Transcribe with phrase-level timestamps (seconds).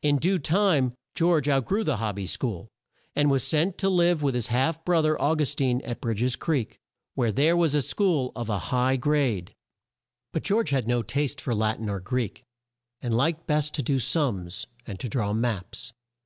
[0.00, 2.70] In due time George out grew the Hob by School,
[3.14, 6.22] and was sent to live with his half bro ther Au gus tine, at Bridg
[6.22, 6.78] es Creek,
[7.14, 9.54] where there was a school of a high grade.
[10.32, 12.42] But George had no taste for Lat in or Greek,
[13.02, 15.92] and liked best to do sums, and to draw maps.